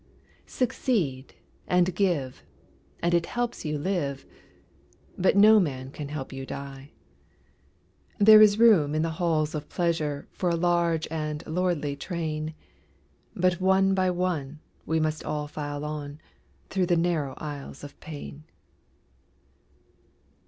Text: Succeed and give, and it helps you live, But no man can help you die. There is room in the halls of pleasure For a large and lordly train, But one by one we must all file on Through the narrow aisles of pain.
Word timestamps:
Succeed 0.47 1.35
and 1.67 1.93
give, 1.93 2.43
and 3.03 3.13
it 3.13 3.27
helps 3.27 3.63
you 3.65 3.77
live, 3.77 4.25
But 5.15 5.37
no 5.37 5.59
man 5.59 5.91
can 5.91 6.09
help 6.09 6.33
you 6.33 6.43
die. 6.43 6.89
There 8.17 8.41
is 8.41 8.57
room 8.57 8.95
in 8.95 9.03
the 9.03 9.11
halls 9.21 9.53
of 9.53 9.69
pleasure 9.69 10.27
For 10.31 10.49
a 10.49 10.55
large 10.55 11.07
and 11.11 11.45
lordly 11.45 11.95
train, 11.95 12.55
But 13.35 13.61
one 13.61 13.93
by 13.93 14.09
one 14.09 14.59
we 14.87 14.99
must 14.99 15.23
all 15.23 15.47
file 15.47 15.85
on 15.85 16.19
Through 16.71 16.87
the 16.87 16.97
narrow 16.97 17.35
aisles 17.37 17.83
of 17.83 17.99
pain. 17.99 18.45